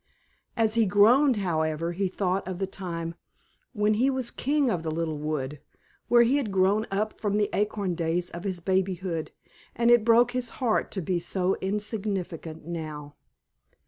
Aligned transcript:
As 0.57 0.73
he 0.73 0.87
groaned, 0.87 1.35
however, 1.35 1.91
he 1.91 2.07
thought 2.07 2.47
of 2.47 2.57
the 2.57 2.65
time 2.65 3.13
when 3.71 3.93
he 3.93 4.09
was 4.09 4.31
king 4.31 4.67
of 4.71 4.81
the 4.81 4.89
little 4.89 5.19
wood, 5.19 5.59
where 6.07 6.23
he 6.23 6.37
had 6.37 6.51
grown 6.51 6.87
up 6.89 7.19
from 7.21 7.37
the 7.37 7.51
acorn 7.55 7.93
days 7.93 8.31
of 8.31 8.43
his 8.43 8.59
babyhood, 8.59 9.29
and 9.75 9.91
it 9.91 10.03
broke 10.03 10.31
his 10.31 10.49
heart 10.57 10.89
to 10.93 11.01
be 11.03 11.19
so 11.19 11.55
insignificant 11.61 12.65
now. 12.65 13.13